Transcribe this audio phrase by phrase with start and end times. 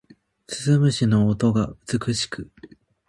[0.47, 2.49] 鈴虫の音が美しく